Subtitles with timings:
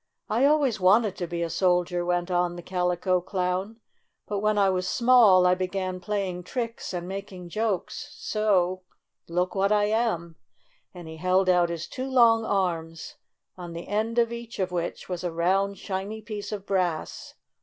[0.29, 3.79] "I always wanted to be a soldier," went on the Calico Clown,
[4.25, 8.81] "but when I was small I began playing tricks and making jokes, so—
[9.27, 10.37] look what I am!"
[10.91, 13.17] and he held out his two long arms,
[13.55, 17.35] on the end of each of which was a round, shiny piece of brass.